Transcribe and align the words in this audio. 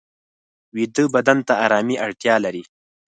ویده 0.75 1.03
بدن 1.15 1.37
ته 1.47 1.53
آرامي 1.65 1.95
اړتیا 2.05 2.35
لري 2.45 2.63